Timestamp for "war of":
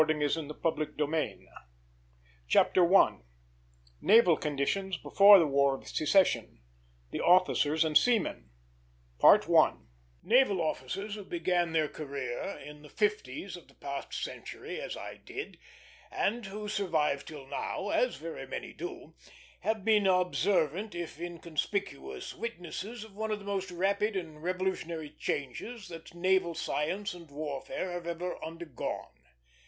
5.45-5.87